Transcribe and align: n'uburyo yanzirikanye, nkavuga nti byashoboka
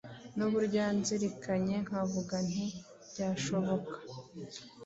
n'uburyo 0.37 0.77
yanzirikanye, 0.83 1.75
nkavuga 1.87 2.35
nti 2.49 2.65
byashoboka 3.09 3.93